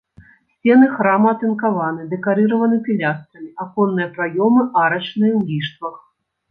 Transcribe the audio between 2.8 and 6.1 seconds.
пілястрамі, аконныя праёмы арачныя ў ліштвах.